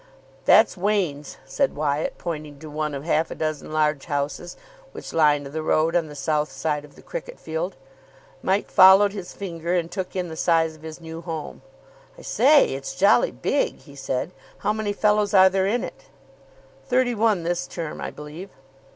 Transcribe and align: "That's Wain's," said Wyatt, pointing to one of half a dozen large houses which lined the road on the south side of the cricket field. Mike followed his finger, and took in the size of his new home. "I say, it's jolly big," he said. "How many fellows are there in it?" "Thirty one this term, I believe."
"That's 0.45 0.75
Wain's," 0.75 1.37
said 1.45 1.75
Wyatt, 1.75 2.17
pointing 2.17 2.57
to 2.57 2.71
one 2.71 2.95
of 2.95 3.03
half 3.03 3.29
a 3.29 3.35
dozen 3.35 3.71
large 3.71 4.05
houses 4.05 4.57
which 4.93 5.13
lined 5.13 5.45
the 5.45 5.61
road 5.61 5.95
on 5.95 6.07
the 6.07 6.15
south 6.15 6.51
side 6.51 6.83
of 6.83 6.95
the 6.95 7.03
cricket 7.03 7.39
field. 7.39 7.75
Mike 8.41 8.71
followed 8.71 9.13
his 9.13 9.33
finger, 9.33 9.75
and 9.75 9.91
took 9.91 10.15
in 10.15 10.27
the 10.27 10.35
size 10.35 10.75
of 10.75 10.81
his 10.81 10.99
new 11.01 11.21
home. 11.21 11.61
"I 12.17 12.23
say, 12.23 12.69
it's 12.73 12.95
jolly 12.95 13.29
big," 13.29 13.81
he 13.81 13.93
said. 13.95 14.31
"How 14.57 14.73
many 14.73 14.91
fellows 14.91 15.35
are 15.35 15.49
there 15.49 15.67
in 15.67 15.83
it?" 15.83 16.05
"Thirty 16.87 17.13
one 17.13 17.43
this 17.43 17.67
term, 17.67 18.01
I 18.01 18.09
believe." 18.09 18.49